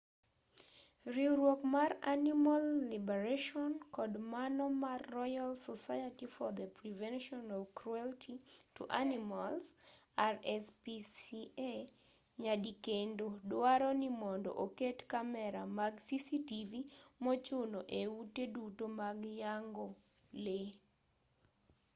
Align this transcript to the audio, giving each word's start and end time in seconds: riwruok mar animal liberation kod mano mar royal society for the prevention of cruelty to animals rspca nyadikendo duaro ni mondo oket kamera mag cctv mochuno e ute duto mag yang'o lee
riwruok 1.15 1.61
mar 1.75 1.91
animal 2.15 2.63
liberation 2.91 3.71
kod 3.95 4.11
mano 4.33 4.65
mar 4.83 4.99
royal 5.19 5.51
society 5.69 6.25
for 6.35 6.49
the 6.59 6.67
prevention 6.79 7.43
of 7.57 7.63
cruelty 7.79 8.35
to 8.75 8.83
animals 9.03 9.65
rspca 10.35 11.73
nyadikendo 12.43 13.27
duaro 13.49 13.89
ni 14.01 14.09
mondo 14.21 14.49
oket 14.65 14.97
kamera 15.11 15.61
mag 15.77 15.93
cctv 16.07 16.71
mochuno 17.23 17.79
e 17.99 18.01
ute 18.21 18.43
duto 18.55 18.85
mag 18.99 19.17
yang'o 19.41 19.87
lee 20.43 20.69